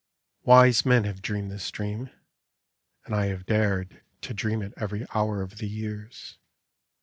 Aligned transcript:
Wise 0.41 0.83
men 0.83 1.03
have 1.03 1.21
dreamed 1.21 1.51
this 1.51 1.69
dream; 1.69 2.09
and 3.05 3.13
I 3.13 3.27
have 3.27 3.45
dared 3.45 4.01
To 4.21 4.33
dream 4.33 4.63
it 4.63 4.73
every 4.75 5.05
hour 5.13 5.43
of 5.43 5.59
the 5.59 5.67
years. 5.69 6.39